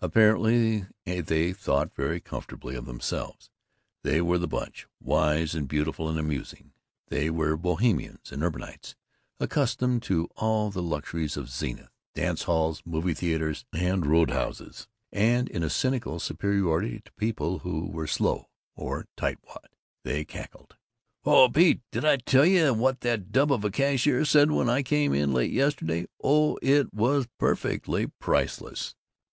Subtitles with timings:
[0.00, 3.50] Apparently they thought very comfortably of themselves.
[4.04, 6.70] They were the Bunch, wise and beautiful and amusing;
[7.08, 8.94] they were Bohemians and urbanites,
[9.40, 15.64] accustomed to all the luxuries of Zenith: dance halls, movie theaters, and roadhouses; and in
[15.64, 19.70] a cynical superiority to people who were "slow" or "tightwad"
[20.04, 20.76] they cackled:
[21.24, 24.84] "Oh, Pete, did I tell you what that dub of a cashier said when I
[24.84, 26.06] came in late yesterday?
[26.22, 28.94] Oh, it was per fect ly priceless!"